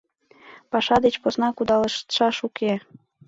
[0.71, 2.73] Паша деч посна кудалыштшаш уке.